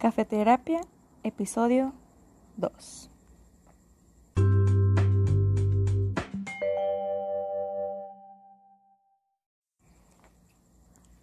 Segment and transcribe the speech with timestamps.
[0.00, 0.80] Cafeterapia,
[1.24, 1.92] episodio
[2.56, 3.10] 2.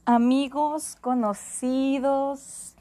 [0.06, 2.76] Amigos, conocidos,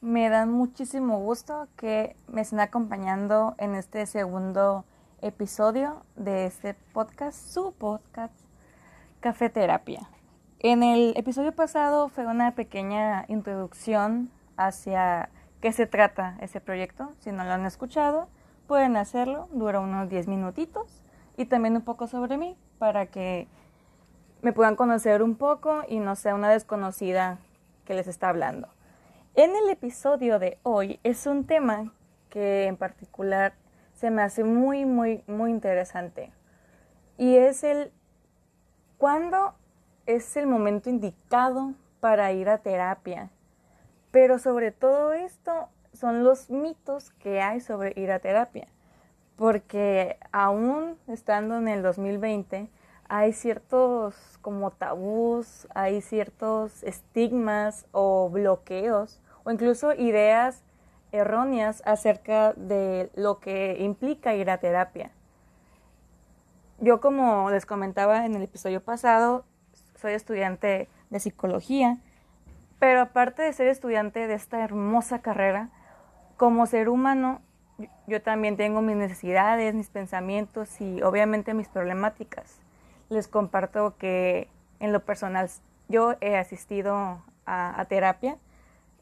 [0.00, 4.84] me dan muchísimo gusto que me estén acompañando en este segundo
[5.20, 8.32] episodio de este podcast, su podcast,
[9.18, 10.08] Cafeterapia.
[10.60, 15.28] En el episodio pasado fue una pequeña introducción hacia
[15.60, 17.12] qué se trata ese proyecto.
[17.18, 18.28] Si no lo han escuchado,
[18.66, 21.02] pueden hacerlo, dura unos 10 minutitos
[21.36, 23.48] y también un poco sobre mí para que
[24.42, 27.38] me puedan conocer un poco y no sea una desconocida
[27.84, 28.68] que les está hablando.
[29.34, 31.92] En el episodio de hoy es un tema
[32.30, 33.54] que en particular
[33.94, 36.32] se me hace muy, muy, muy interesante.
[37.18, 37.92] Y es el
[38.96, 39.54] cuándo
[40.06, 43.30] es el momento indicado para ir a terapia.
[44.10, 48.68] Pero sobre todo esto son los mitos que hay sobre ir a terapia.
[49.36, 52.68] Porque aún estando en el 2020,
[53.08, 60.62] hay ciertos como tabús, hay ciertos estigmas o bloqueos o incluso ideas
[61.12, 65.10] erróneas acerca de lo que implica ir a terapia.
[66.78, 69.44] Yo como les comentaba en el episodio pasado,
[69.96, 71.98] soy estudiante de psicología
[72.80, 75.68] pero aparte de ser estudiante de esta hermosa carrera,
[76.38, 77.42] como ser humano,
[78.06, 82.58] yo también tengo mis necesidades, mis pensamientos y obviamente mis problemáticas.
[83.10, 84.48] Les comparto que
[84.80, 85.50] en lo personal
[85.88, 88.38] yo he asistido a, terapia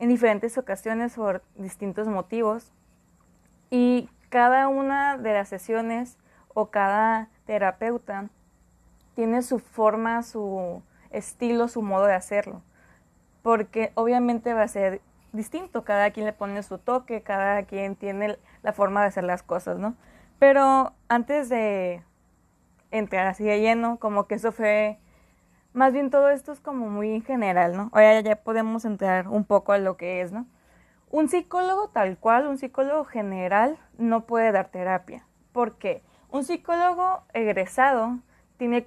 [0.01, 2.73] en diferentes ocasiones por distintos motivos
[3.71, 6.19] y cada una de las sesiones
[6.53, 8.29] o cada terapeuta
[9.15, 12.63] tiene su forma, su estilo, su modo de hacerlo
[13.49, 15.01] porque obviamente va a ser
[15.33, 19.43] distinto, cada quien le pone su toque, cada quien tiene la forma de hacer las
[19.43, 19.95] cosas, ¿no?
[20.39, 22.03] Pero antes de
[22.91, 24.99] entrar así de lleno, como que eso fue,
[25.73, 27.89] más bien todo esto es como muy general, ¿no?
[27.95, 30.45] Ahora ya podemos entrar un poco a lo que es, ¿no?
[31.11, 35.25] Un psicólogo tal cual, un psicólogo general, no puede dar terapia.
[35.55, 36.03] ¿Por qué?
[36.29, 38.19] Un psicólogo egresado
[38.59, 38.85] tiene,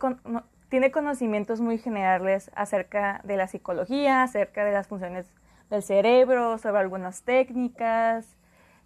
[0.72, 5.28] tiene conocimientos muy generales acerca de la psicología, acerca de las funciones
[5.70, 8.38] del cerebro, sobre algunas técnicas,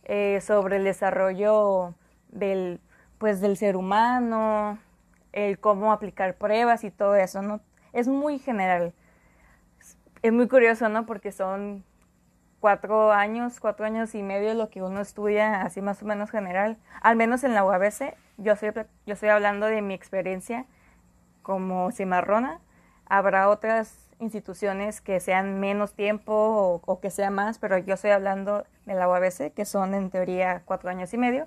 [0.06, 1.94] eh, sobre el desarrollo
[2.30, 2.82] del,
[3.20, 4.80] pues, del ser humano,
[5.32, 7.62] el cómo aplicar pruebas y todo eso, ¿no?
[7.94, 8.96] Es muy general.
[10.24, 11.06] Es muy curioso, ¿no?
[11.06, 11.84] Porque son
[12.60, 16.80] cuatro años, cuatro años y medio lo que uno estudia así más o menos general,
[17.04, 18.16] al menos en la UABC.
[18.38, 18.72] Yo estoy,
[19.06, 20.66] yo estoy hablando de mi experiencia
[21.46, 22.60] como Cimarrona.
[23.06, 28.66] Habrá otras instituciones que sean menos tiempo o, que sea más, pero yo estoy hablando
[28.88, 31.46] de la UABC, que son en teoría cuatro años y medio,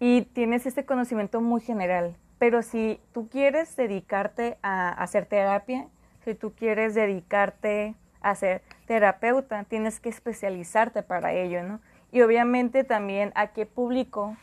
[0.00, 2.16] y tienes este conocimiento muy general.
[2.40, 5.86] Pero si tú quieres dedicarte a hacer terapia,
[6.24, 11.80] si tú quieres dedicarte a ser terapeuta, tienes que especializarte para ello, ¿no?
[12.10, 14.36] Y obviamente también a qué público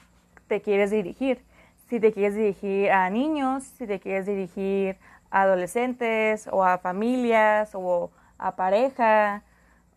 [0.47, 1.43] te quieres dirigir
[1.89, 4.97] si te quieres dirigir a niños, si te quieres dirigir
[5.29, 9.43] a adolescentes o a familias o a pareja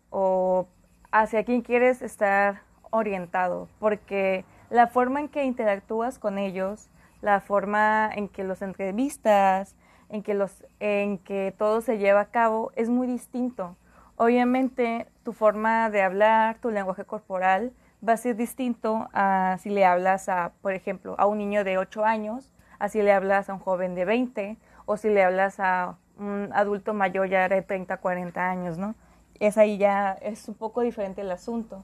[0.09, 0.67] o
[1.11, 2.61] hacia quién quieres estar
[2.91, 6.89] orientado, porque la forma en que interactúas con ellos,
[7.21, 9.75] la forma en que los entrevistas,
[10.09, 13.75] en que los en que todo se lleva a cabo es muy distinto.
[14.15, 17.71] Obviamente, tu forma de hablar, tu lenguaje corporal
[18.07, 21.77] va a ser distinto a si le hablas a, por ejemplo, a un niño de
[21.77, 25.59] 8 años, a si le hablas a un joven de 20 o si le hablas
[25.59, 28.95] a un adulto mayor ya de 30, 40 años, ¿no?
[29.39, 31.83] Es ahí ya, es un poco diferente el asunto.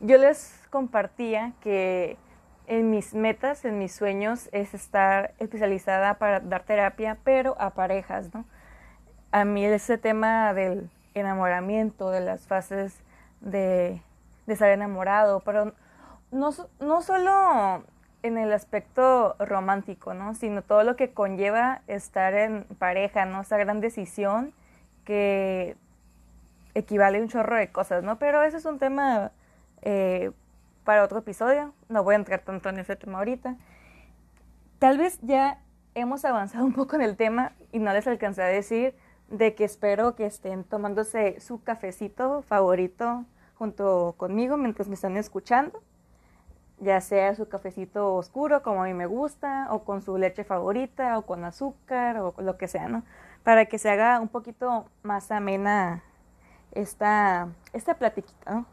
[0.00, 2.16] Yo les compartía que
[2.66, 8.32] en mis metas, en mis sueños, es estar especializada para dar terapia, pero a parejas,
[8.34, 8.44] ¿no?
[9.32, 13.00] A mí ese tema del enamoramiento, de las fases
[13.40, 14.00] de
[14.46, 15.74] de estar enamorado, pero
[16.30, 16.50] no,
[16.80, 17.84] no solo
[18.22, 20.34] en el aspecto romántico, ¿no?
[20.34, 23.42] Sino todo lo que conlleva estar en pareja, ¿no?
[23.42, 24.54] Esa gran decisión
[25.04, 25.76] que
[26.74, 28.18] equivale a un chorro de cosas, ¿no?
[28.18, 29.30] Pero ese es un tema
[29.82, 30.30] eh,
[30.84, 31.74] para otro episodio.
[31.88, 33.56] No voy a entrar tanto en ese tema ahorita.
[34.78, 35.60] Tal vez ya
[35.94, 38.94] hemos avanzado un poco en el tema y no les alcancé a decir
[39.28, 43.24] de que espero que estén tomándose su cafecito favorito
[43.64, 45.82] junto conmigo mientras me están escuchando,
[46.80, 51.16] ya sea su cafecito oscuro como a mí me gusta, o con su leche favorita,
[51.16, 53.04] o con azúcar, o lo que sea, ¿no?
[53.42, 56.02] Para que se haga un poquito más amena
[56.72, 58.66] esta, esta platiquita.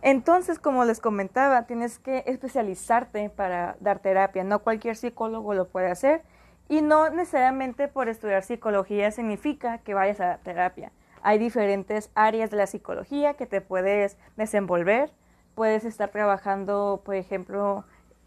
[0.00, 4.44] Entonces, como les comentaba, tienes que especializarte para dar terapia.
[4.44, 6.22] No cualquier psicólogo lo puede hacer
[6.68, 10.92] y no necesariamente por estudiar psicología significa que vayas a terapia.
[11.22, 15.10] Hay diferentes áreas de la psicología que te puedes desenvolver.
[15.54, 17.84] Puedes estar trabajando, por ejemplo,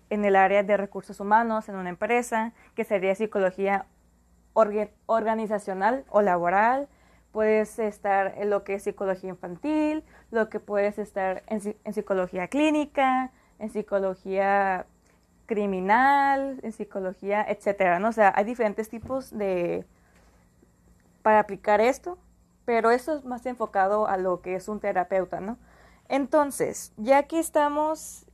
[0.10, 3.86] en el área de recursos humanos en una empresa, que sería psicología
[4.54, 6.88] organizacional o laboral.
[7.32, 12.48] Puedes estar en lo que es psicología infantil, lo que puedes estar en, en psicología
[12.48, 14.86] clínica, en psicología
[15.48, 18.10] criminal, en psicología, etcétera, ¿no?
[18.10, 19.86] O sea, hay diferentes tipos de
[21.24, 22.18] para aplicar esto,
[22.66, 25.58] pero eso es más enfocado a lo que es un terapeuta, ¿no?
[26.10, 28.26] Entonces, ya que estamos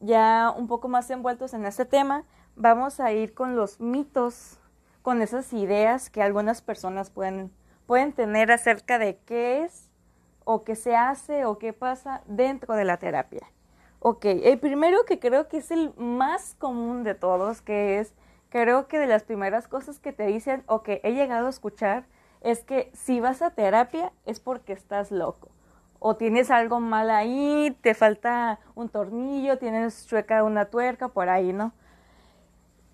[0.00, 2.24] ya un poco más envueltos en este tema,
[2.56, 4.58] vamos a ir con los mitos,
[5.02, 7.52] con esas ideas que algunas personas pueden,
[7.86, 9.90] pueden tener acerca de qué es
[10.44, 13.46] o qué se hace o qué pasa dentro de la terapia.
[13.98, 18.14] Ok, el primero que creo que es el más común de todos, que es,
[18.48, 22.06] creo que de las primeras cosas que te dicen o que he llegado a escuchar,
[22.40, 25.48] es que si vas a terapia es porque estás loco.
[25.98, 31.52] O tienes algo mal ahí, te falta un tornillo, tienes chueca una tuerca por ahí,
[31.52, 31.72] ¿no?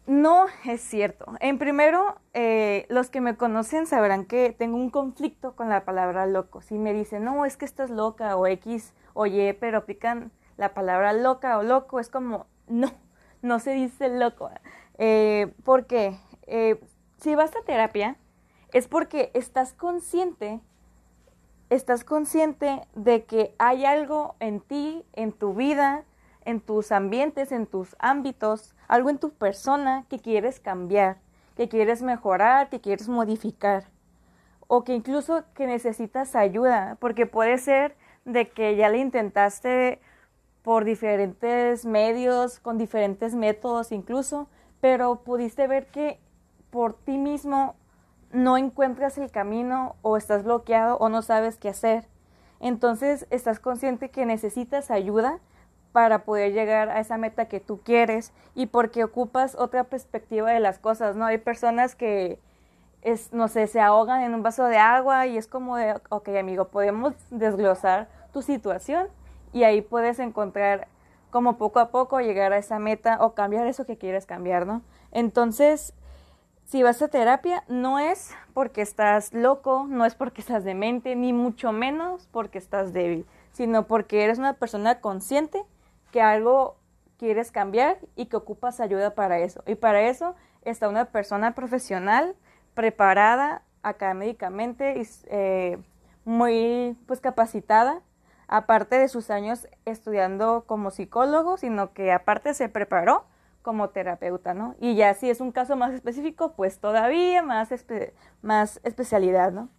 [0.06, 1.26] No es cierto.
[1.40, 6.26] En primero, eh, los que me conocen sabrán que tengo un conflicto con la palabra
[6.26, 6.60] loco.
[6.62, 10.74] Si me dicen, no, es que estás loca o X o Y, pero aplican la
[10.74, 12.92] palabra loca o loco, es como, no,
[13.42, 14.50] no se dice loco.
[14.98, 16.16] Eh, porque
[16.46, 16.80] eh,
[17.18, 18.16] si vas a terapia,
[18.72, 20.60] es porque estás consciente,
[21.70, 26.04] estás consciente de que hay algo en ti, en tu vida,
[26.44, 31.18] en tus ambientes, en tus ámbitos, algo en tu persona que quieres cambiar,
[31.56, 33.84] que quieres mejorar, que quieres modificar,
[34.68, 40.00] o que incluso que necesitas ayuda, porque puede ser de que ya le intentaste
[40.62, 44.48] por diferentes medios, con diferentes métodos incluso,
[44.80, 46.18] pero pudiste ver que
[46.70, 47.76] por ti mismo
[48.32, 52.06] no encuentras el camino o estás bloqueado o no sabes qué hacer.
[52.60, 55.38] Entonces estás consciente que necesitas ayuda
[55.92, 60.60] para poder llegar a esa meta que tú quieres y porque ocupas otra perspectiva de
[60.60, 61.24] las cosas, ¿no?
[61.24, 62.38] Hay personas que,
[63.02, 66.28] es, no sé, se ahogan en un vaso de agua y es como de, ok
[66.38, 69.06] amigo, podemos desglosar tu situación
[69.52, 70.88] y ahí puedes encontrar
[71.30, 74.82] como poco a poco llegar a esa meta o cambiar eso que quieres cambiar, ¿no?
[75.12, 75.94] Entonces,
[76.66, 81.32] si vas a terapia, no es porque estás loco, no es porque estás demente, ni
[81.32, 85.64] mucho menos porque estás débil, sino porque eres una persona consciente
[86.10, 86.76] que algo
[87.18, 89.62] quieres cambiar y que ocupas ayuda para eso.
[89.66, 92.34] Y para eso está una persona profesional,
[92.74, 95.78] preparada académicamente y eh,
[96.24, 98.02] muy pues capacitada
[98.48, 103.24] aparte de sus años estudiando como psicólogo, sino que aparte se preparó
[103.66, 104.76] como terapeuta, ¿no?
[104.78, 107.68] Y ya si es un caso más específico, pues todavía más,
[108.40, 109.70] más especialidad, ¿no?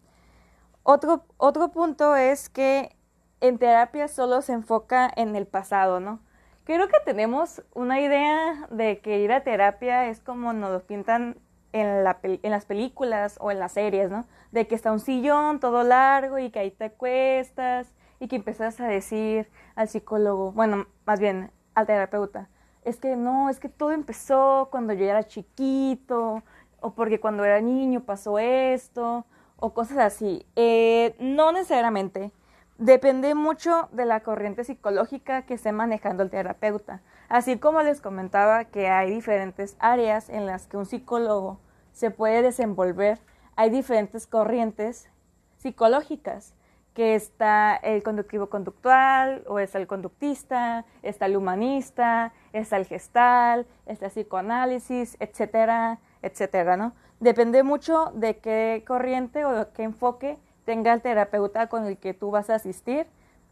[0.83, 2.97] Otro, otro punto es que
[3.39, 6.19] en terapia solo se enfoca en el pasado, ¿no?
[6.65, 11.37] Creo que tenemos una idea de que ir a terapia es como nos lo pintan
[11.71, 14.25] en, la, en las películas o en las series, ¿no?
[14.51, 17.87] De que está un sillón todo largo y que ahí te acuestas
[18.19, 22.49] y que empezás a decir al psicólogo, bueno, más bien al terapeuta,
[22.87, 26.41] es que no, es que todo empezó cuando yo era chiquito,
[26.79, 29.25] o porque cuando era niño pasó esto,
[29.57, 30.45] o cosas así.
[30.55, 32.31] Eh, no necesariamente.
[32.77, 37.01] Depende mucho de la corriente psicológica que esté manejando el terapeuta.
[37.27, 41.59] Así como les comentaba que hay diferentes áreas en las que un psicólogo
[41.91, 43.19] se puede desenvolver,
[43.55, 45.09] hay diferentes corrientes
[45.57, 46.53] psicológicas
[46.97, 53.67] que está el conductivo conductual o es el conductista, está el humanista, está el gestal,
[53.85, 56.93] está el psicoanálisis, etcétera, etcétera, ¿no?
[57.19, 62.15] Depende mucho de qué corriente o de qué enfoque tenga el terapeuta con el que
[62.15, 63.05] tú vas a asistir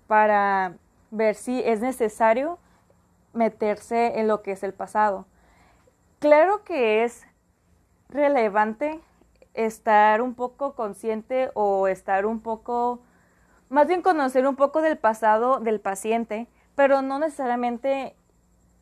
[0.07, 0.73] para
[1.11, 2.57] ver si es necesario
[3.33, 5.27] meterse en lo que es el pasado.
[6.17, 7.27] Claro que es
[8.09, 8.99] relevante
[9.53, 13.01] estar un poco consciente o estar un poco
[13.69, 18.15] más bien conocer un poco del pasado del paciente, pero no necesariamente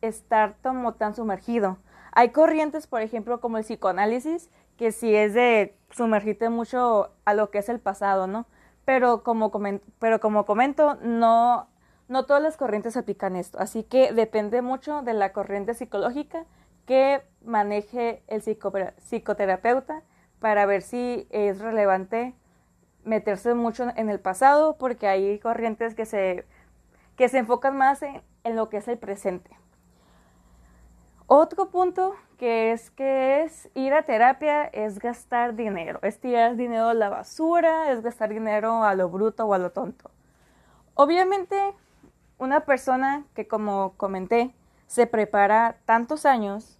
[0.00, 1.78] estar como tan sumergido.
[2.12, 7.50] Hay corrientes, por ejemplo, como el psicoanálisis, que sí es de sumergirte mucho a lo
[7.50, 8.46] que es el pasado, ¿no?
[8.84, 9.50] Pero como,
[9.98, 11.68] pero como comento, no,
[12.08, 13.58] no todas las corrientes aplican esto.
[13.58, 16.44] Así que depende mucho de la corriente psicológica
[16.86, 20.02] que maneje el psicoterapeuta
[20.38, 22.34] para ver si es relevante
[23.04, 26.44] meterse mucho en el pasado porque hay corrientes que se
[27.16, 28.22] que se enfocan más en,
[28.56, 29.50] lo que es el presente.
[31.26, 36.88] Otro punto que es que es ir a terapia es gastar dinero, es tirar dinero
[36.88, 40.10] a la basura, es gastar dinero a lo bruto o a lo tonto.
[40.94, 41.56] Obviamente,
[42.38, 44.52] una persona que como comenté,
[44.86, 46.78] se prepara tantos años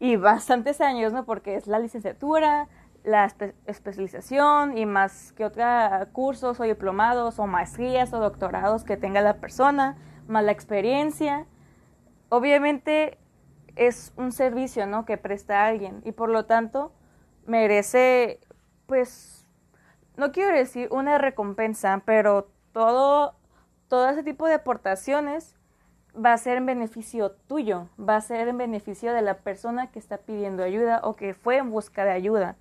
[0.00, 1.24] y bastantes años, ¿no?
[1.24, 2.68] Porque es la licenciatura,
[3.04, 3.32] la
[3.66, 9.38] especialización y más que otra cursos o diplomados o maestrías o doctorados que tenga la
[9.38, 9.96] persona,
[10.28, 11.46] más la experiencia.
[12.28, 13.18] Obviamente
[13.76, 15.04] es un servicio, ¿no?
[15.04, 16.92] Que presta a alguien y por lo tanto
[17.46, 18.40] merece,
[18.86, 19.46] pues,
[20.16, 23.34] no quiero decir una recompensa, pero todo,
[23.88, 25.56] todo ese tipo de aportaciones
[26.14, 29.98] va a ser en beneficio tuyo, va a ser en beneficio de la persona que
[29.98, 32.56] está pidiendo ayuda o que fue en busca de ayuda.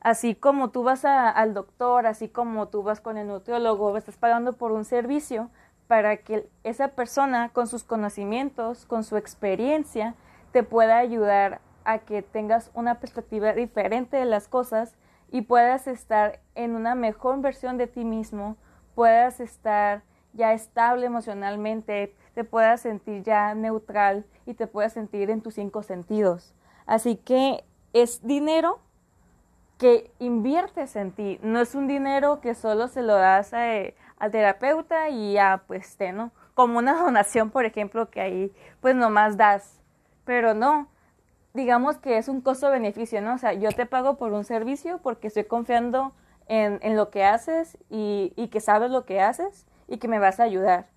[0.00, 4.54] Así como tú vas al doctor, así como tú vas con el nutriólogo, estás pagando
[4.54, 5.50] por un servicio
[5.88, 10.14] para que esa persona con sus conocimientos, con su experiencia,
[10.52, 14.96] te pueda ayudar a que tengas una perspectiva diferente de las cosas
[15.30, 18.56] y puedas estar en una mejor versión de ti mismo,
[18.94, 20.02] puedas estar
[20.32, 25.82] ya estable emocionalmente, te puedas sentir ya neutral y te puedas sentir en tus cinco
[25.82, 26.54] sentidos.
[26.86, 28.80] Así que es dinero
[29.80, 31.40] que inviertes en ti.
[31.42, 36.12] No es un dinero que solo se lo das al terapeuta y ya pues te,
[36.12, 36.32] ¿no?
[36.52, 39.80] Como una donación, por ejemplo, que ahí pues nomás das.
[40.26, 40.86] Pero no,
[41.54, 43.34] digamos que es un costo-beneficio, ¿no?
[43.34, 46.12] O sea, yo te pago por un servicio porque estoy confiando
[46.46, 50.18] en, en lo que haces y, y, que sabes lo que haces y que me
[50.18, 50.88] vas a ayudar.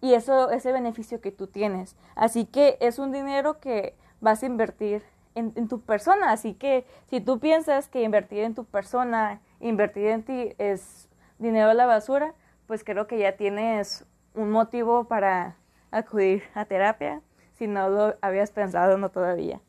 [0.00, 1.94] Y eso, ese beneficio que tú tienes.
[2.16, 6.32] Así que es un dinero que vas a invertir en, tu persona.
[6.32, 11.08] Así que si tú piensas que invertir en tu persona, invertir en ti es
[11.38, 12.34] dinero a la basura,
[12.66, 15.56] pues creo que ya tienes un motivo para
[15.90, 17.20] acudir a terapia
[17.54, 19.60] si no lo habías pensado no todavía.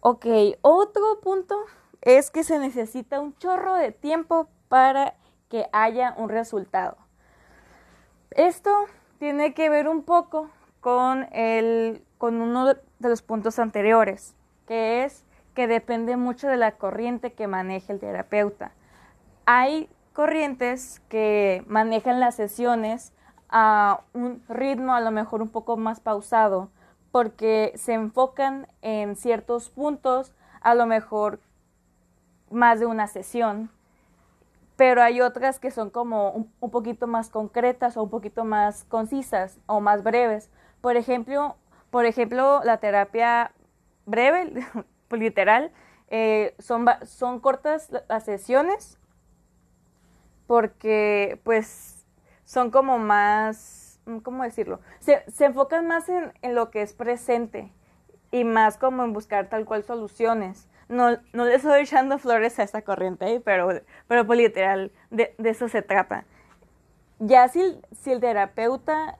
[0.00, 0.26] Ok,
[0.62, 1.56] otro punto
[2.02, 5.14] es que se necesita un chorro de tiempo para
[5.48, 6.96] que haya un resultado.
[8.30, 8.70] Esto
[9.18, 14.34] tiene que ver un poco con, el, con uno de los puntos anteriores
[14.70, 18.70] que es que depende mucho de la corriente que maneje el terapeuta.
[19.44, 23.12] Hay corrientes que manejan las sesiones
[23.48, 26.70] a un ritmo a lo mejor un poco más pausado,
[27.10, 31.40] porque se enfocan en ciertos puntos, a lo mejor
[32.48, 33.70] más de una sesión,
[34.76, 39.58] pero hay otras que son como un, poquito más concretas o un poquito más concisas
[39.66, 40.48] o más breves.
[40.80, 41.56] Por ejemplo,
[41.90, 43.50] por ejemplo, la terapia
[44.10, 44.52] breve,
[45.10, 45.72] literal.
[46.08, 48.98] Eh, son, son cortas las sesiones
[50.48, 52.04] porque pues
[52.44, 54.80] son como más, ¿cómo decirlo?
[54.98, 57.72] Se, se enfocan más en, en, lo que es presente
[58.32, 60.68] y más como en buscar tal cual soluciones.
[60.88, 63.40] No, no le estoy echando flores a esta corriente, ¿eh?
[63.40, 63.68] pero,
[64.08, 66.24] pero pues literal, de, de, eso se trata.
[67.20, 69.16] Ya si, si el terapeuta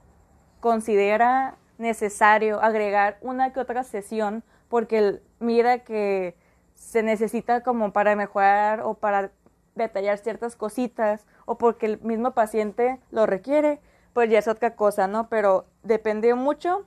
[0.58, 6.34] considera necesario agregar una que otra sesión porque mira que
[6.74, 9.32] se necesita como para mejorar o para
[9.74, 13.80] detallar ciertas cositas o porque el mismo paciente lo requiere,
[14.14, 15.28] pues ya es otra cosa, ¿no?
[15.28, 16.86] Pero depende mucho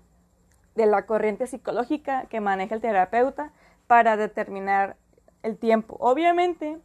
[0.76, 3.52] de la corriente psicológica que maneja el terapeuta
[3.86, 4.96] para determinar
[5.44, 5.98] el tiempo.
[6.00, 6.80] Obviamente,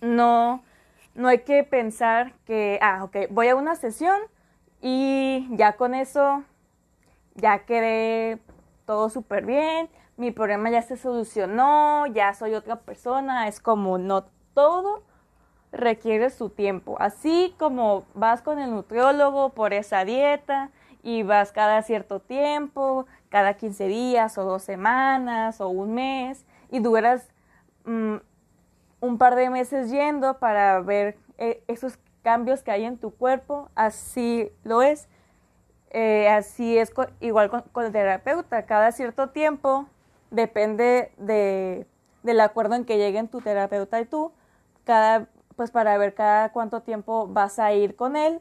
[0.00, 0.62] no,
[1.14, 4.20] no hay que pensar que, ah, ok, voy a una sesión
[4.80, 6.44] y ya con eso
[7.34, 8.38] ya quedé
[8.86, 14.24] todo súper bien, mi problema ya se solucionó, ya soy otra persona, es como no
[14.54, 15.02] todo
[15.72, 16.96] requiere su tiempo.
[17.00, 20.70] Así como vas con el nutriólogo por esa dieta
[21.02, 26.78] y vas cada cierto tiempo, cada 15 días o dos semanas o un mes y
[26.78, 27.28] duras
[27.84, 28.16] mm,
[29.00, 33.68] un par de meses yendo para ver eh, esos cambios que hay en tu cuerpo,
[33.74, 35.08] así lo es.
[35.96, 39.86] Eh, así es igual con el terapeuta, cada cierto tiempo
[40.32, 41.86] depende de,
[42.24, 44.32] del acuerdo en que lleguen tu terapeuta y tú,
[44.82, 48.40] cada, pues para ver cada cuánto tiempo vas a ir con él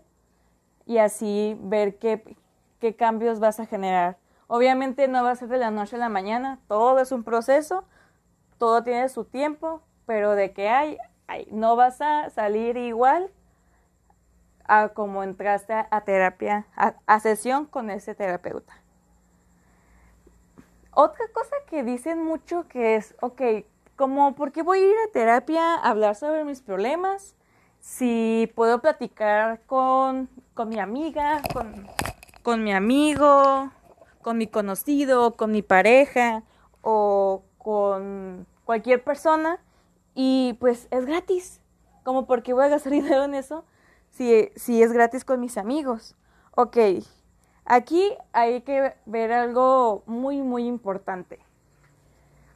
[0.88, 2.36] y así ver qué,
[2.80, 4.18] qué cambios vas a generar.
[4.48, 7.84] Obviamente no va a ser de la noche a la mañana, todo es un proceso,
[8.58, 11.48] todo tiene su tiempo, pero de que hay, hay.
[11.52, 13.30] no vas a salir igual
[14.66, 18.84] a como entraste a, terapia, a sesión con ese terapeuta.
[20.96, 23.42] Otra cosa que dicen mucho que es, ok,
[23.96, 27.36] como, ¿por qué voy a ir a terapia a hablar sobre mis problemas
[27.80, 31.88] si puedo platicar con, con mi amiga, con,
[32.44, 33.72] con mi amigo,
[34.22, 36.44] con mi conocido, con mi pareja
[36.82, 39.60] o con cualquier persona
[40.14, 41.60] y pues es gratis.
[42.04, 43.66] Como porque voy a gastar dinero en eso
[44.14, 46.16] si, si es gratis con mis amigos.
[46.56, 46.78] Ok,
[47.66, 51.40] aquí hay que ver algo muy, muy importante.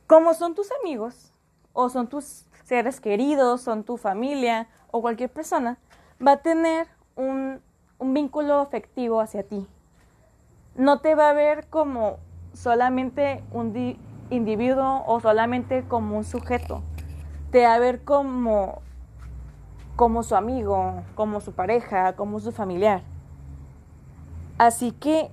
[0.06, 1.34] Como son tus amigos
[1.74, 5.78] o son tus seres queridos, son tu familia o cualquier persona,
[6.26, 7.62] va a tener un,
[7.98, 9.68] un vínculo afectivo hacia ti.
[10.76, 12.20] No te va a ver como
[12.54, 13.98] solamente un
[14.30, 16.84] individuo o solamente como un sujeto.
[17.52, 18.82] Te va a ver como,
[19.98, 23.02] como su amigo, como su pareja, como su familiar.
[24.60, 25.32] Así que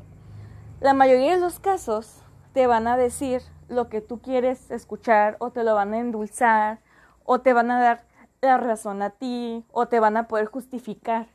[0.81, 2.23] la mayoría de los casos
[2.55, 6.81] te van a decir lo que tú quieres escuchar o te lo van a endulzar
[7.25, 8.05] o te van a dar
[8.41, 11.27] la razón a ti o te van a poder justificar.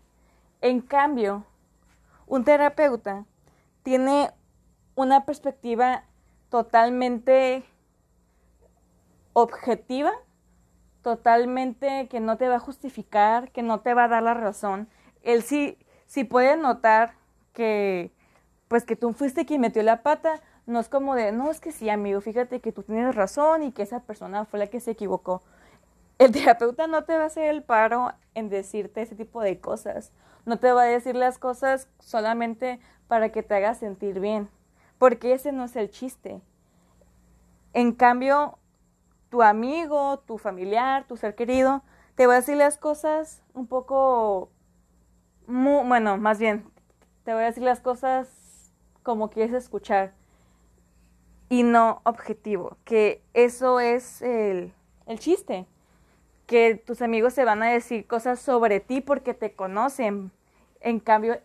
[0.62, 1.46] En cambio,
[2.26, 3.26] un terapeuta
[3.84, 4.32] tiene
[4.96, 6.04] una perspectiva
[6.50, 7.64] totalmente
[9.34, 10.14] objetiva,
[11.02, 14.88] totalmente que no te va a justificar, que no te va a dar la razón.
[15.24, 17.14] Él sí, sí puede notar
[17.54, 18.12] que,
[18.68, 21.72] pues que tú fuiste quien metió la pata, no es como de, no, es que
[21.72, 24.92] sí, amigo, fíjate que tú tienes razón y que esa persona fue la que se
[24.92, 25.42] equivocó.
[26.20, 30.12] El terapeuta no te va a hacer el paro en decirte ese tipo de cosas.
[30.46, 34.50] No te va a decir las cosas solamente para que te hagas sentir bien,
[35.00, 36.42] porque ese no es el chiste.
[37.74, 38.59] En cambio,
[39.30, 41.84] tu amigo, tu familiar, tu ser querido,
[42.16, 44.50] te va a decir las cosas un poco,
[45.48, 46.70] bueno, más bien,
[47.24, 50.14] te voy a decir las cosas como quieres escuchar
[51.50, 54.74] y no objetivo, que eso es el,
[55.06, 55.68] el chiste
[56.50, 60.32] que tus amigos se van a decir cosas sobre ti porque te conocen.
[60.82, 61.40] En cambio,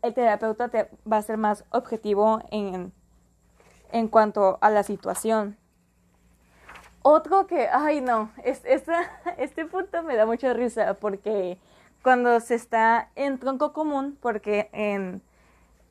[0.00, 2.90] el terapeuta te va a ser más objetivo en,
[3.92, 5.58] en cuanto a la situación.
[7.02, 8.62] Otro que, ay no, es,
[9.38, 11.58] este punto me da mucha risa porque
[12.02, 15.22] cuando se está en tronco común, porque en,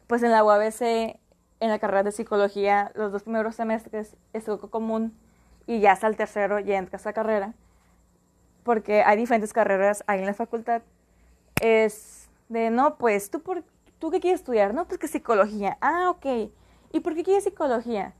[0.07, 4.69] pues en la UABC, en la carrera de psicología, los dos primeros semestres es tronco
[4.69, 5.17] común
[5.67, 7.53] y ya hasta el tercero ya entras a carrera
[8.69, 10.83] porque hay diferentes carreras ahí en la facultad,
[11.59, 13.63] es de, no, pues, ¿tú, por,
[13.97, 14.75] ¿tú qué quieres estudiar?
[14.75, 15.77] No, pues que psicología.
[15.81, 16.51] Ah, ok.
[16.91, 18.13] ¿Y por qué quieres psicología?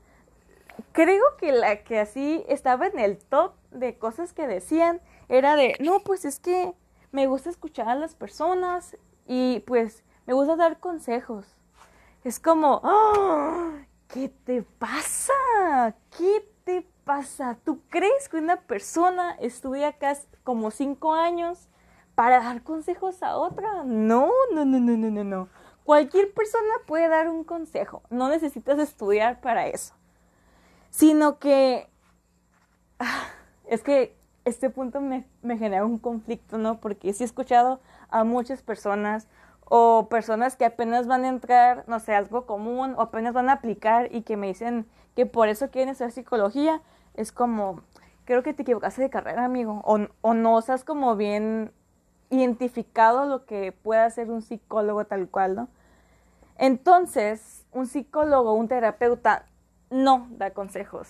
[0.92, 5.76] Creo que la que así estaba en el top de cosas que decían era de,
[5.80, 6.74] no, pues es que
[7.12, 11.56] me gusta escuchar a las personas y pues me gusta dar consejos.
[12.24, 13.72] Es como, ¡oh!
[14.08, 15.32] ¿qué te pasa?
[16.16, 17.58] ¿Qué te pasa?
[17.64, 21.68] ¿Tú crees que una persona estudia acá como cinco años
[22.14, 23.84] para dar consejos a otra?
[23.84, 25.48] No, no, no, no, no, no, no.
[25.84, 28.02] Cualquier persona puede dar un consejo.
[28.10, 29.94] No necesitas estudiar para eso.
[30.90, 31.88] Sino que...
[33.66, 36.80] Es que este punto me, me genera un conflicto, ¿no?
[36.80, 39.28] Porque sí he escuchado a muchas personas
[39.72, 43.52] o personas que apenas van a entrar, no sé, algo común, o apenas van a
[43.52, 46.82] aplicar y que me dicen que por eso quieren estudiar psicología,
[47.14, 47.82] es como,
[48.24, 51.70] creo que te equivocaste de carrera, amigo, o, o no has como bien
[52.30, 55.68] identificado lo que puede hacer un psicólogo tal cual, ¿no?
[56.58, 59.46] Entonces, un psicólogo, un terapeuta,
[59.90, 61.08] no da consejos.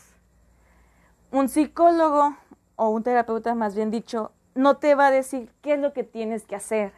[1.31, 2.37] Un psicólogo
[2.77, 6.03] o un terapeuta, más bien dicho, no te va a decir qué es lo que
[6.03, 6.93] tienes que hacer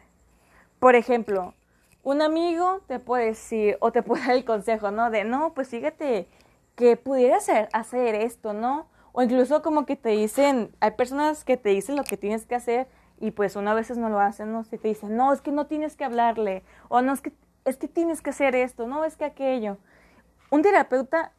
[0.83, 1.53] por ejemplo,
[2.03, 5.09] un amigo te puede decir o te puede dar el consejo, ¿no?
[5.09, 6.27] De, no, pues fíjate
[6.75, 8.87] que pudiera hacer, hacer esto, ¿no?
[9.13, 12.55] O incluso como que te dicen, hay personas que te dicen lo que tienes que
[12.55, 14.65] hacer y pues una veces no lo hacen, ¿no?
[14.65, 17.31] Si te dicen, no, es que no tienes que hablarle, o no, es que,
[17.63, 19.77] es que tienes que hacer esto, no, es que aquello.
[20.51, 21.31] Un terapeuta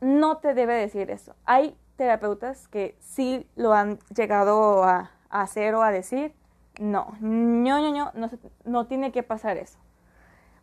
[0.00, 1.34] no te debe decir eso.
[1.44, 6.34] Hay terapeutas que sí lo han llegado a, hacer o a decir,
[6.80, 8.30] no, no, no, no, no,
[8.64, 9.78] no tiene que pasar eso.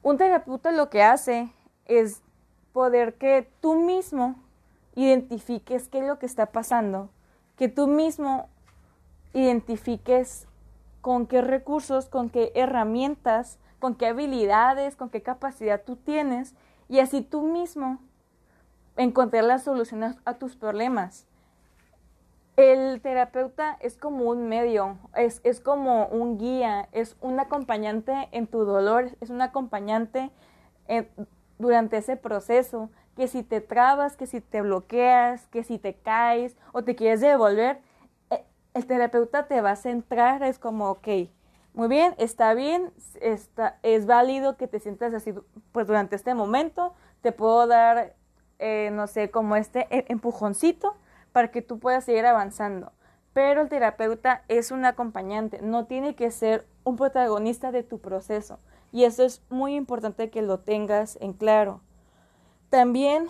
[0.01, 1.49] Un terapeuta lo que hace
[1.85, 2.21] es
[2.73, 4.35] poder que tú mismo
[4.95, 7.09] identifiques qué es lo que está pasando,
[7.55, 8.49] que tú mismo
[9.33, 10.47] identifiques
[11.01, 16.55] con qué recursos, con qué herramientas, con qué habilidades, con qué capacidad tú tienes
[16.89, 17.99] y así tú mismo
[18.97, 21.27] encontrar las soluciones a tus problemas.
[22.55, 28.47] El terapeuta es como un medio, es, es, como un guía, es un acompañante en
[28.47, 30.31] tu dolor, es un acompañante
[31.59, 36.55] durante ese proceso, que si te trabas, que si te bloqueas, que si te caes
[36.71, 37.79] o te quieres devolver,
[38.29, 41.07] e, el terapeuta te va a centrar, es como, ok,
[41.73, 45.33] muy bien, está bien, está, es válido que te sientas así,
[45.71, 48.15] pues durante este momento, te puedo dar,
[48.59, 50.95] eh, no sé, como este e, empujoncito
[51.31, 52.91] para que tú puedas seguir avanzando.
[53.33, 58.59] Pero el terapeuta es un acompañante, no tiene que ser un protagonista de tu proceso.
[58.91, 61.81] Y eso es muy importante que lo tengas en claro.
[62.69, 63.27] También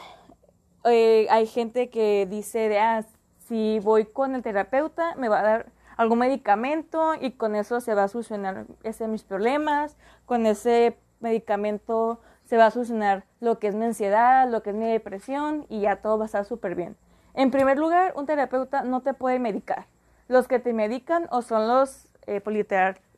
[0.86, 3.04] eh, hay gente que dice de, ah,
[3.48, 7.94] si voy con el terapeuta, me va a dar algún medicamento y con eso se
[7.94, 13.68] va a solucionar ese, mis problemas, con ese medicamento se va a solucionar lo que
[13.68, 16.76] es mi ansiedad, lo que es mi depresión y ya todo va a estar súper
[16.76, 16.96] bien.
[17.34, 19.86] En primer lugar, un terapeuta no te puede medicar.
[20.30, 22.42] Los que te medican o son los, eh,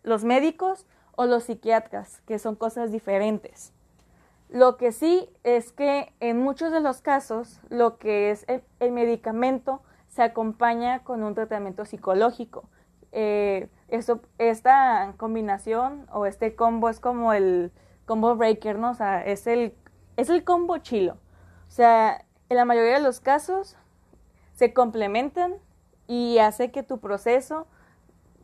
[0.04, 3.72] los médicos o los psiquiatras, que son cosas diferentes.
[4.50, 8.48] Lo que sí es que en muchos de los casos lo que es
[8.80, 12.68] el, medicamento se acompaña con un tratamiento psicológico.
[13.12, 13.70] Eh,
[14.40, 17.72] esta combinación o este combo es como el
[18.10, 18.90] combo breaker, ¿no?
[18.90, 19.72] O sea, es el,
[20.18, 21.14] es el combo chilo.
[21.68, 23.78] O sea, en la mayoría de los casos
[24.54, 25.54] se complementan
[26.08, 27.68] y hace que tu proceso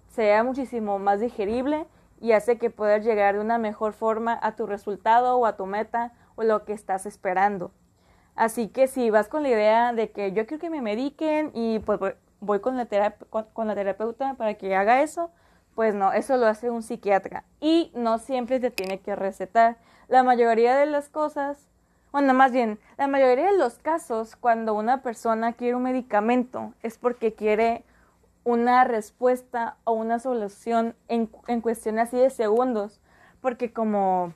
[0.08, 1.88] sea muchísimo más digerible
[2.22, 5.66] y hace que puedas llegar de una mejor forma a tu resultado o a tu
[5.66, 7.72] meta o lo que estás esperando.
[8.36, 11.80] Así que si vas con la idea de que yo quiero que me mediquen y
[11.80, 12.00] pues
[12.40, 12.86] voy con la,
[13.32, 15.32] con la terapeuta para que haga eso,
[15.76, 19.78] pues no, eso lo hace un psiquiatra y no siempre te tiene que recetar.
[20.08, 21.68] La mayoría de las cosas
[22.16, 26.98] bueno, más bien, la mayoría de los casos, cuando una persona quiere un medicamento, es
[26.98, 27.84] porque quiere
[28.46, 33.02] una respuesta o una solución en, en cuestión así de segundos.
[33.42, 34.34] Porque como,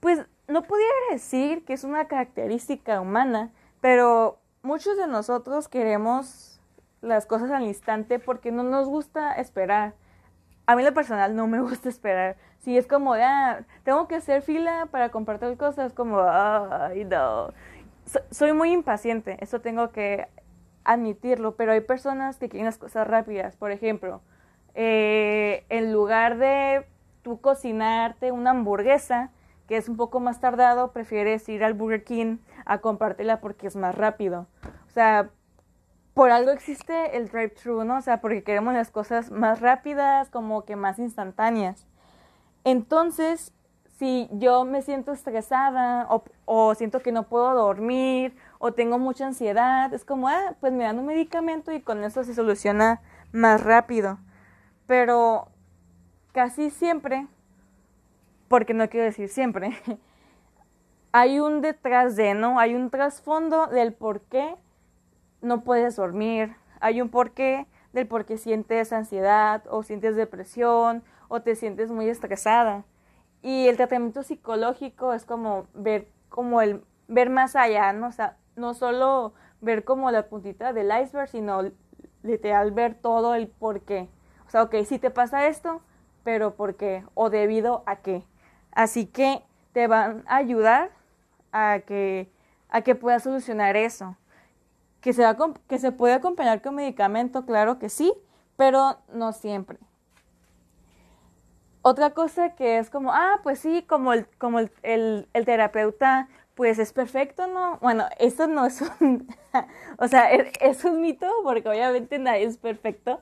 [0.00, 6.60] pues no pudiera decir que es una característica humana, pero muchos de nosotros queremos
[7.00, 9.94] las cosas al instante porque no nos gusta esperar.
[10.68, 12.36] A mí lo personal no me gusta esperar.
[12.58, 17.54] Si es como, ah, tengo que hacer fila para compartir cosas, como, ay, no.
[18.30, 20.28] soy muy impaciente, eso tengo que
[20.84, 23.56] admitirlo, pero hay personas que quieren las cosas rápidas.
[23.56, 24.20] Por ejemplo,
[24.74, 26.84] eh, en lugar de
[27.22, 29.30] tú cocinarte una hamburguesa,
[29.68, 33.76] que es un poco más tardado, prefieres ir al Burger King a compartirla porque es
[33.76, 34.46] más rápido.
[34.86, 35.30] O sea,
[36.18, 37.98] por algo existe el drive-thru, ¿no?
[37.98, 41.86] O sea, porque queremos las cosas más rápidas, como que más instantáneas.
[42.64, 43.52] Entonces,
[44.00, 46.08] si yo me siento estresada
[46.44, 50.82] o, siento que no puedo dormir o tengo mucha ansiedad, es como, ah, pues me
[50.82, 53.00] dan un medicamento y con eso se soluciona
[53.30, 54.18] más rápido.
[54.88, 55.46] Pero
[56.32, 57.28] casi siempre,
[58.48, 59.78] porque no quiero decir siempre,
[61.12, 62.58] hay un detrás de, ¿no?
[62.58, 64.56] Hay un trasfondo del por qué
[65.40, 71.42] no puedes dormir, hay un porqué del por qué sientes ansiedad o sientes depresión o
[71.42, 72.84] te sientes muy estresada.
[73.42, 78.12] Y el tratamiento psicológico es como ver como el ver más allá, ¿no?
[78.12, 81.62] Sea, no solo ver como la puntita del iceberg, sino
[82.22, 84.08] literal ver todo el por qué.
[84.46, 85.80] O sea, ok, si te pasa esto,
[86.24, 87.04] pero ¿por qué?
[87.14, 88.24] O debido a qué.
[88.72, 90.90] Así que te van a ayudar
[91.52, 92.30] a que,
[92.68, 94.16] a que puedas solucionar eso.
[95.00, 95.36] Que se, va,
[95.68, 98.12] que se puede acompañar con medicamento, claro que sí,
[98.56, 99.78] pero no siempre.
[101.82, 106.78] Otra cosa que es como, ah, pues sí, como el, como el, el, terapeuta, pues
[106.78, 107.78] es perfecto, ¿no?
[107.78, 109.28] Bueno, eso no es un,
[109.98, 113.20] o sea, es, un mito porque obviamente nadie es perfecto,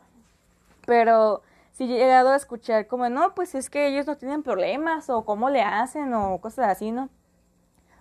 [0.86, 5.10] pero sí he llegado a escuchar como, no, pues es que ellos no tienen problemas
[5.10, 7.10] o cómo le hacen o cosas así, ¿no?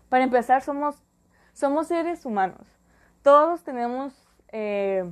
[0.10, 0.96] Para empezar, somos,
[1.54, 2.75] somos seres humanos.
[3.26, 4.14] Todos tenemos
[4.52, 5.04] eh,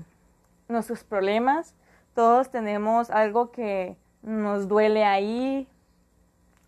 [0.68, 1.74] nuestros problemas,
[2.14, 5.68] todos tenemos algo que nos duele ahí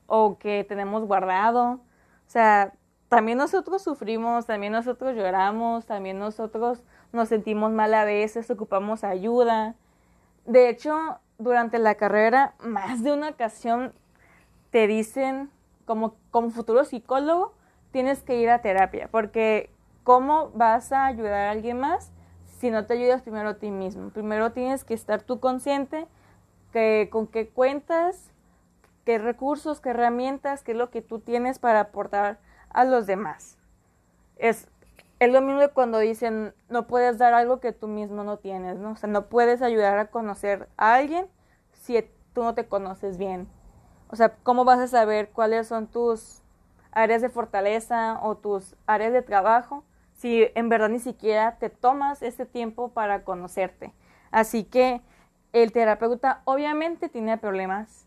[0.07, 1.73] o que tenemos guardado.
[1.73, 2.73] O sea,
[3.09, 6.81] también nosotros sufrimos, también nosotros lloramos, también nosotros
[7.13, 9.75] nos sentimos mal a veces, ocupamos ayuda.
[10.47, 13.93] De hecho, durante la carrera, más de una ocasión
[14.71, 15.51] te dicen,
[15.85, 17.53] como, como futuro psicólogo,
[17.91, 19.74] tienes que ir a terapia, porque
[20.05, 22.11] ¿cómo vas a ayudar a alguien más
[22.59, 24.11] si no te ayudas primero a ti mismo?
[24.11, 26.07] Primero tienes que estar tú consciente
[27.09, 28.31] con qué cuentas,
[29.03, 32.37] qué recursos, qué herramientas, qué es lo que tú tienes para aportar
[32.69, 33.57] a los demás.
[34.35, 34.67] Es,
[35.19, 38.77] es lo mismo que cuando dicen no puedes dar algo que tú mismo no tienes,
[38.77, 38.91] ¿no?
[38.91, 41.27] O sea, no puedes ayudar a conocer a alguien
[41.71, 43.47] si tú no te conoces bien.
[44.09, 46.43] O sea, ¿cómo vas a saber cuáles son tus
[46.91, 49.83] áreas de fortaleza o tus áreas de trabajo
[50.15, 53.93] si en verdad ni siquiera te tomas ese tiempo para conocerte?
[54.31, 55.01] Así que
[55.53, 58.05] el terapeuta obviamente tiene problemas,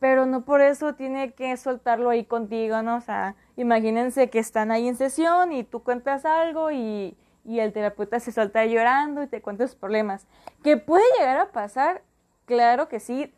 [0.00, 2.96] pero no por eso tiene que soltarlo ahí contigo, ¿no?
[2.96, 7.72] O sea, imagínense que están ahí en sesión y tú cuentas algo y, y el
[7.72, 10.26] terapeuta se suelta llorando y te cuenta sus problemas.
[10.64, 12.02] ¿Que puede llegar a pasar?
[12.46, 13.32] Claro que sí.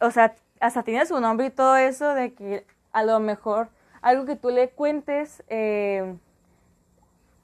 [0.00, 3.68] O sea, hasta tiene su nombre y todo eso de que a lo mejor
[4.00, 6.16] algo que tú le cuentes, eh,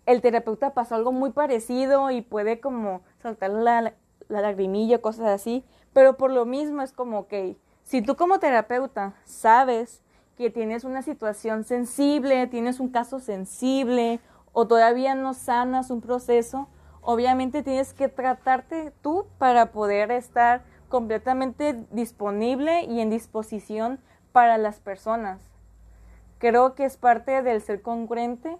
[0.08, 3.92] el terapeuta pasó algo muy parecido y puede como soltar la,
[4.28, 7.34] la lagrimilla, cosas así, pero por lo mismo es como, ok,
[7.84, 10.00] si tú como terapeuta sabes
[10.38, 14.20] que tienes una situación sensible, tienes un caso sensible
[14.52, 16.68] o todavía no sanas un proceso,
[17.02, 24.00] obviamente tienes que tratarte tú para poder estar completamente disponible y en disposición
[24.32, 25.38] para las personas.
[26.38, 28.56] Creo que es parte del ser congruente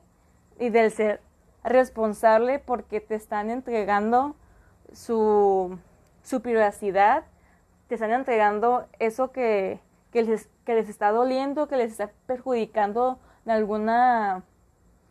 [0.59, 1.23] y del ser
[1.65, 4.37] responsable porque te están entregando
[4.93, 5.79] su,
[6.23, 7.25] su privacidad,
[7.89, 9.81] te están entregando eso que,
[10.13, 14.43] que, les, que les está doliendo, que les está perjudicando de alguna,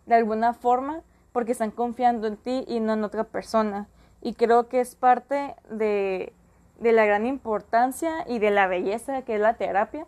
[0.05, 3.87] de alguna forma, porque están confiando en ti y no en otra persona.
[4.21, 6.33] Y creo que es parte de,
[6.79, 10.05] de la gran importancia y de la belleza que es la terapia.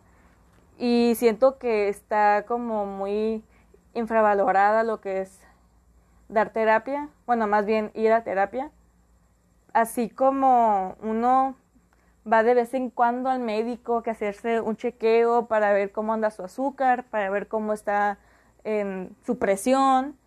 [0.77, 3.43] Y siento que está como muy
[3.93, 5.39] infravalorada lo que es
[6.29, 8.71] dar terapia, bueno, más bien ir a terapia.
[9.73, 11.55] Así como uno
[12.31, 16.31] va de vez en cuando al médico que hacerse un chequeo para ver cómo anda
[16.31, 18.19] su azúcar, para ver cómo está
[18.63, 20.17] en su presión.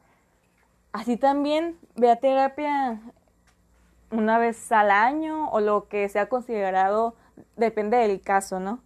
[0.92, 3.00] Así también ve a terapia
[4.10, 7.14] una vez al año o lo que sea considerado,
[7.56, 8.80] depende del caso, ¿no?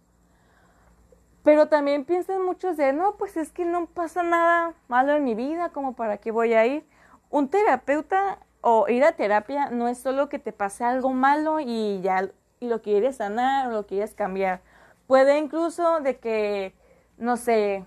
[1.43, 5.35] Pero también piensan muchos de, no, pues es que no pasa nada malo en mi
[5.35, 6.85] vida, como para qué voy a ir.
[7.29, 12.01] Un terapeuta o ir a terapia no es solo que te pase algo malo y
[12.01, 14.61] ya lo quieres sanar o lo quieres cambiar.
[15.07, 16.73] Puede incluso de que,
[17.17, 17.85] no sé,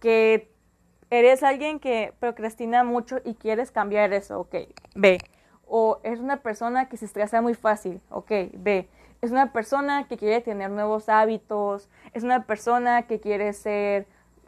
[0.00, 0.50] que
[1.10, 4.54] eres alguien que procrastina mucho y quieres cambiar eso, ok,
[4.94, 5.18] ve
[5.68, 8.88] o es una persona que se estresa muy fácil, ok, B.
[9.20, 14.06] Es una persona que quiere tener nuevos hábitos, es una persona que quiere ser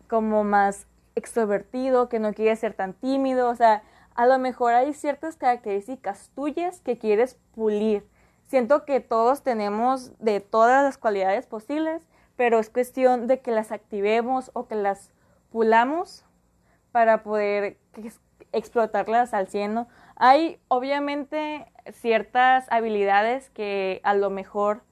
[0.08, 3.82] como más extrovertido, que no quiere ser tan tímido, o sea,
[4.14, 8.06] a lo mejor hay ciertas características tuyas que quieres pulir.
[8.46, 12.02] Siento que todos tenemos de todas las cualidades posibles,
[12.36, 15.12] pero es cuestión de que las activemos o que las
[15.50, 16.24] pulamos
[16.92, 17.78] para poder
[18.52, 19.86] explotarlas al cielo.
[20.16, 24.82] Hay obviamente ciertas habilidades que a lo mejor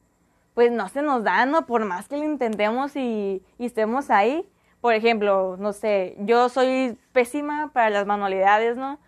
[0.54, 1.66] pues no se nos dan, ¿no?
[1.66, 4.48] Por más que lo intentemos y, estemos ahí.
[4.80, 8.98] Por ejemplo, no sé, yo soy pésima para las manualidades, ¿no?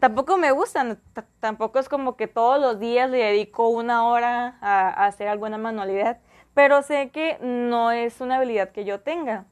[0.00, 1.00] Tampoco me gustan,
[1.40, 6.18] tampoco es como que todos los días le dedico una hora a, hacer alguna manualidad,
[6.54, 9.44] pero sé que no es una habilidad que yo tenga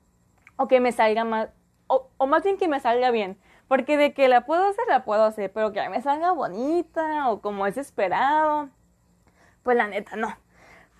[0.56, 1.50] o que me salga más,
[1.88, 3.38] o más bien que me salga bien.
[3.68, 7.40] Porque de que la puedo hacer, la puedo hacer, pero que me salga bonita o
[7.40, 8.68] como es esperado,
[9.62, 10.36] pues la neta no.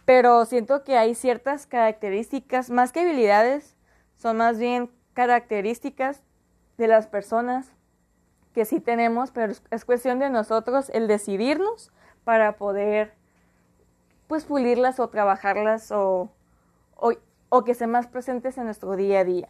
[0.05, 3.77] Pero siento que hay ciertas características, más que habilidades,
[4.17, 6.23] son más bien características
[6.77, 7.71] de las personas
[8.53, 11.93] que sí tenemos, pero es cuestión de nosotros el decidirnos
[12.25, 13.15] para poder
[14.27, 16.31] pues pulirlas o trabajarlas o,
[16.97, 17.13] o,
[17.49, 19.49] o que sean más presentes en nuestro día a día.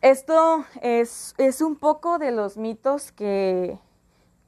[0.00, 3.78] Esto es, es un poco de los mitos que,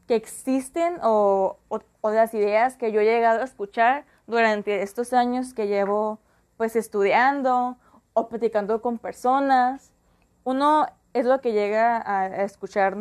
[0.07, 5.55] que existen o, o, las ideas que yo he llegado a escuchar durante estos años
[5.55, 6.21] que llevo
[6.57, 7.77] pues estudiando
[8.17, 9.93] o platicando con personas.
[10.43, 12.97] Uno es lo que llega a, escuchar.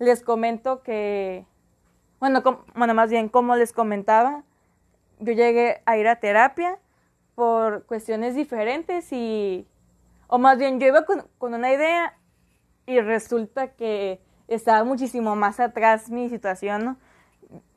[0.00, 1.46] Les comento que,
[2.18, 2.42] bueno,
[2.74, 4.42] bueno, más bien como les comentaba,
[5.20, 6.78] yo llegué a ir a terapia
[7.36, 9.68] por cuestiones diferentes y
[10.28, 12.14] o más bien, yo iba con, una idea
[12.86, 16.96] y resulta que estaba muchísimo más atrás mi situación, ¿no?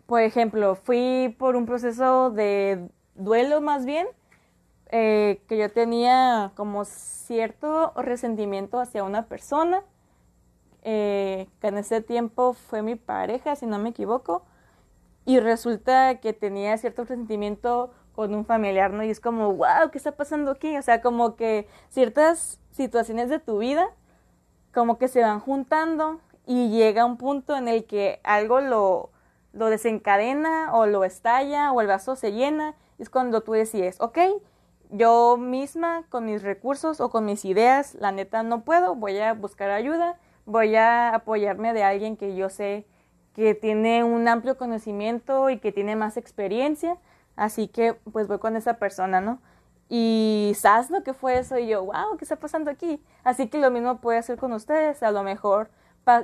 [0.07, 4.07] Por ejemplo, fui por un proceso de duelo más bien,
[4.89, 9.83] eh, que yo tenía como cierto resentimiento hacia una persona,
[10.83, 14.43] eh, que en ese tiempo fue mi pareja, si no me equivoco,
[15.25, 19.03] y resulta que tenía cierto resentimiento con un familiar, ¿no?
[19.03, 20.77] Y es como, wow, ¿qué está pasando aquí?
[20.77, 23.89] O sea, como que ciertas situaciones de tu vida
[24.73, 29.11] como que se van juntando y llega un punto en el que algo lo,
[29.53, 32.75] lo desencadena o lo estalla o el vaso se llena.
[32.97, 34.17] Es cuando tú decides, ok,
[34.89, 39.33] yo misma con mis recursos o con mis ideas, la neta no puedo, voy a
[39.33, 42.85] buscar ayuda, voy a apoyarme de alguien que yo sé
[43.33, 46.97] que tiene un amplio conocimiento y que tiene más experiencia
[47.39, 49.39] Así que pues voy con esa persona, ¿no?
[49.87, 51.57] Y ¿sabes lo que fue eso?
[51.57, 53.01] Y yo, wow, ¿qué está pasando aquí?
[53.23, 55.01] Así que lo mismo puede hacer con ustedes.
[55.03, 55.69] A lo mejor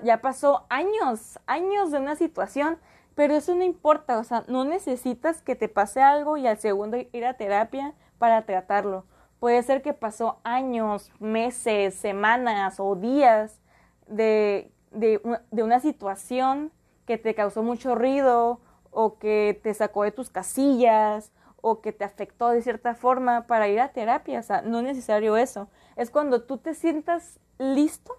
[0.04, 2.78] ya pasó años, años de una situación,
[3.16, 4.20] pero eso no importa.
[4.20, 8.46] O sea, no necesitas que te pase algo y al segundo ir a terapia para
[8.46, 9.06] tratarlo.
[9.40, 13.62] Puede ser que pasó años, meses, semanas o días
[14.08, 16.72] de, de, de una situación
[17.06, 18.60] que te causó mucho ruido
[18.92, 23.68] o que te sacó de tus casillas o que te afectó de cierta forma para
[23.68, 24.40] ir a terapia.
[24.40, 25.68] O sea, no es necesario eso.
[25.96, 28.16] Es cuando tú te sientas listo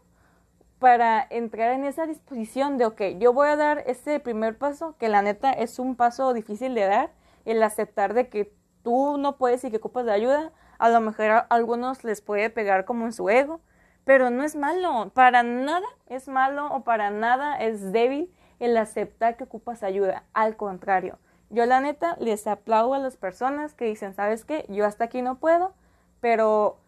[0.78, 5.08] para entrar en esa disposición de, ok, yo voy a dar este primer paso, que
[5.08, 7.10] la neta es un paso difícil de dar,
[7.44, 8.52] el aceptar de que
[8.86, 10.52] tú no puedes y que ocupas de ayuda.
[10.78, 13.60] A lo mejor a algunos les puede pegar como en su ego,
[14.04, 19.36] pero no es malo, para nada es malo o para nada es débil el aceptar
[19.36, 20.22] que ocupas ayuda.
[20.34, 21.18] Al contrario,
[21.50, 24.66] yo la neta les aplaudo a las personas que dicen, ¿sabes qué?
[24.68, 25.74] Yo hasta aquí no puedo,
[26.20, 26.78] pero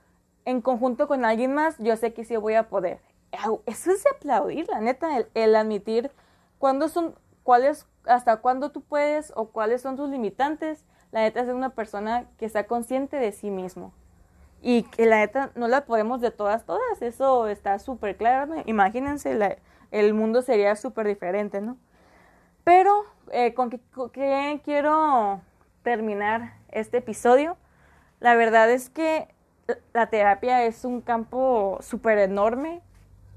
[0.44, 3.00] en conjunto con alguien más, yo sé que sí voy a poder.
[3.66, 6.12] Eso es aplaudir, la neta, el, admitir
[6.58, 10.86] cuándo son, cuáles, hasta cuándo tú puedes o cuáles son tus limitantes.
[11.10, 13.92] La neta es una persona que está consciente de sí mismo.
[14.60, 17.00] Y que la neta no la podemos de todas, todas.
[17.00, 18.54] Eso está súper claro.
[18.66, 19.58] Imagínense,
[19.90, 21.76] el mundo sería súper diferente, ¿no?
[22.64, 25.40] Pero eh, con qué quiero
[25.82, 27.56] terminar este episodio,
[28.20, 29.28] la verdad es que
[29.92, 32.80] la terapia es un campo súper enorme.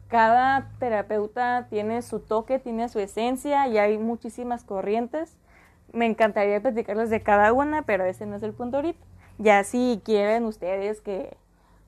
[0.07, 5.37] Cada terapeuta tiene su toque, tiene su esencia y hay muchísimas corrientes.
[5.93, 8.99] Me encantaría platicarles de cada una, pero ese no es el punto ahorita.
[9.37, 11.37] Ya si quieren ustedes que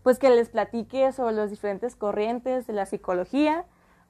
[0.04, 3.63] pues que les platique sobre las diferentes corrientes de la psicología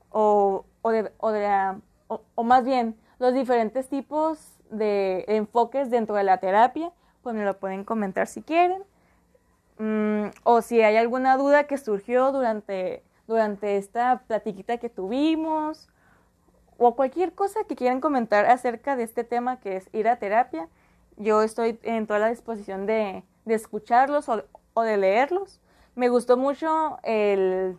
[0.10, 6.24] o, o, de, o, la, o más bien los diferentes tipos de enfoques dentro de
[6.24, 8.84] la terapia, pues me lo pueden comentar si quieren.
[9.78, 15.90] Mm, o si hay alguna duda que surgió durante, durante esta platiquita que tuvimos,
[16.78, 20.68] o cualquier cosa que quieran comentar acerca de este tema que es ir a terapia,
[21.18, 25.60] yo estoy en toda la disposición de, de escucharlos o, de leerlos.
[25.96, 27.78] Me gustó mucho el,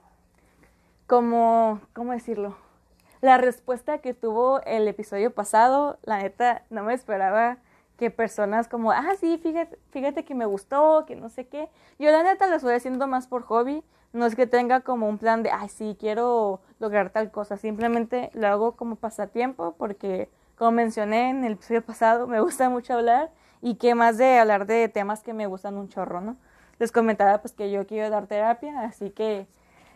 [1.06, 2.56] como, ¿cómo decirlo?
[3.24, 7.56] la respuesta que tuvo el episodio pasado, la neta, no me esperaba
[7.96, 11.70] que personas como, ah, sí, fíjate, fíjate que me gustó, que no sé qué.
[11.98, 13.82] Yo la neta lo estoy haciendo más por hobby,
[14.14, 18.30] no es que tenga como un plan de, ay, sí, quiero lograr tal cosa, simplemente
[18.32, 23.30] lo hago como pasatiempo porque, como mencioné en el episodio pasado, me gusta mucho hablar
[23.60, 26.36] y que más de hablar de temas que me gustan un chorro, ¿no?
[26.78, 29.48] Les comentaba pues que yo quiero dar terapia, así que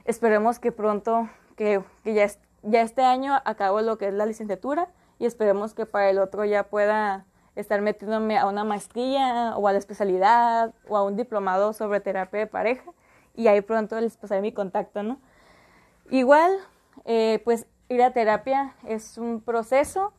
[0.04, 2.26] esperemos que pronto, que, que ya,
[2.62, 4.88] ya este año acabo lo que es la licenciatura
[5.20, 9.72] y esperemos que para el otro ya pueda estar metiéndome a una maestría o a
[9.72, 12.92] la especialidad o a un diplomado sobre terapia de pareja
[13.38, 15.20] y ahí pronto les pasaré mi contacto, ¿no?
[16.10, 16.50] Igual,
[17.04, 20.12] eh, pues ir a terapia es un proceso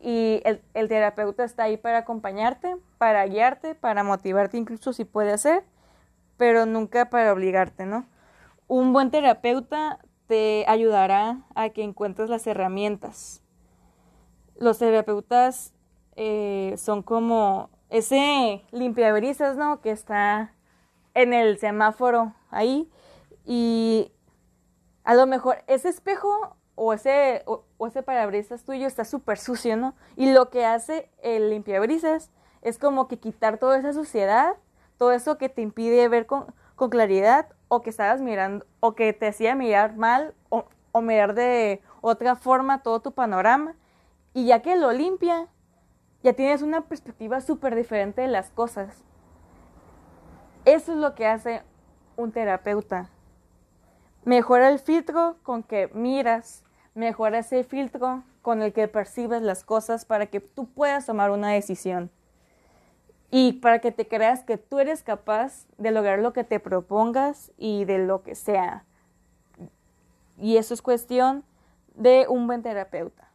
[0.00, 5.38] y el, el, terapeuta está ahí para acompañarte, para guiarte, para motivarte incluso si puede
[5.38, 5.62] ser,
[6.36, 8.04] pero nunca para obligarte, ¿no?
[8.66, 13.42] Un buen terapeuta te ayudará a que encuentres las herramientas.
[14.58, 15.72] Los terapeutas
[16.16, 19.80] eh, son como ese limpiabrisas, ¿no?
[19.80, 20.52] Que está
[21.14, 22.90] en el semáforo ahí
[23.44, 24.12] y
[25.04, 29.94] a lo mejor ese espejo o ese, o, ese parabrisas tuyo está súper sucio, ¿no?
[30.16, 32.30] Y lo que hace el limpiabrisas
[32.62, 34.56] es como que quitar toda esa suciedad,
[34.98, 36.46] todo eso que te impide ver con,
[36.90, 41.80] claridad o que estabas mirando o que te hacía mirar mal o, o mirar de
[42.02, 43.74] otra forma todo tu panorama.
[44.34, 45.48] Y ya que lo limpia,
[46.22, 49.04] ya tienes una perspectiva súper diferente de las cosas.
[50.64, 51.62] Eso es lo que hace
[52.16, 53.10] un terapeuta.
[54.24, 60.04] Mejora el filtro con que miras, mejora ese filtro con el que percibes las cosas
[60.04, 62.10] para que tú puedas tomar una decisión
[63.30, 67.52] y para que te creas que tú eres capaz de lograr lo que te propongas
[67.58, 68.84] y de lo que sea.
[70.38, 71.44] Y eso es cuestión
[71.94, 73.28] de un buen terapeuta.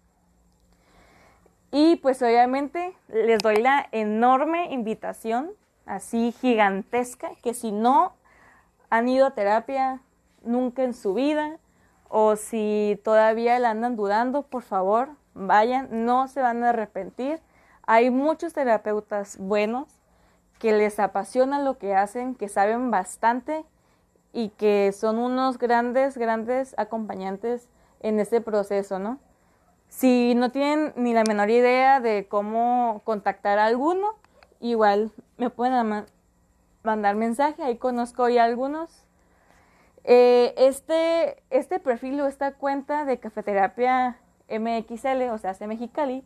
[1.71, 5.51] Y pues obviamente les doy la enorme invitación,
[5.89, 8.13] así gigantesca, que si no
[8.89, 10.01] han ido a terapia
[10.43, 11.57] nunca en su vida
[12.07, 17.41] o si todavía la andan dudando, por favor, vayan, no se van a arrepentir
[17.91, 19.87] hay muchos terapeutas buenos
[20.59, 23.65] que les apasiona lo que hacen, que saben bastante
[24.31, 27.67] y que son unos grandes, grandes acompañantes
[28.01, 29.17] en este proceso, ¿no?
[29.87, 34.09] Si no tienen ni la menor idea de cómo contactar a alguno,
[34.59, 36.05] igual me pueden
[36.83, 39.05] mandar mensaje, ahí conozco ya algunos.
[40.03, 44.17] Eh, este, este perfil o esta cuenta de Cafeterapia
[44.49, 46.23] MXL, o sea, hace Mexicali,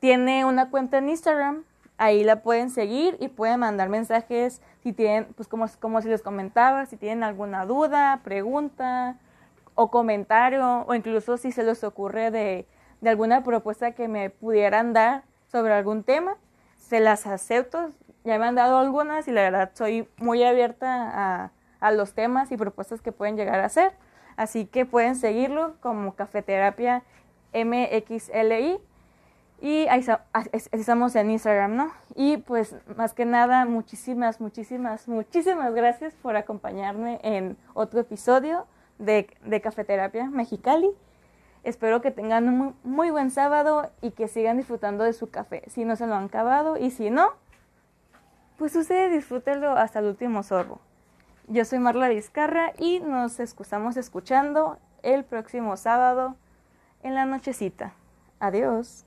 [0.00, 1.64] tiene una cuenta en Instagram,
[1.98, 6.22] ahí la pueden seguir y pueden mandar mensajes si tienen, pues como, como si les
[6.22, 9.16] comentaba, si tienen alguna duda, pregunta
[9.74, 12.66] o comentario, o incluso si se les ocurre de,
[13.00, 16.36] de alguna propuesta que me pudieran dar sobre algún tema,
[16.76, 17.90] se las acepto.
[18.24, 22.50] Ya me han dado algunas y la verdad soy muy abierta a, a los temas
[22.52, 23.92] y propuestas que pueden llegar a ser.
[24.36, 27.02] Así que pueden seguirlo como Cafeterapia
[27.52, 28.80] MXLI.
[29.60, 30.04] Y ahí
[30.72, 31.92] estamos en Instagram, ¿no?
[32.14, 38.66] Y pues más que nada, muchísimas, muchísimas, muchísimas gracias por acompañarme en otro episodio
[38.98, 40.90] de, de Cafeterapia Mexicali.
[41.62, 45.62] Espero que tengan un muy, buen sábado y que sigan disfrutando de su café.
[45.68, 47.32] Si no se lo han acabado y si no,
[48.56, 50.80] pues ustedes disfrútenlo hasta el último sorbo.
[51.48, 56.36] Yo soy Marla Vizcarra y nos excusamos escuchando el próximo sábado
[57.02, 57.92] en la nochecita.
[58.40, 59.04] Adiós.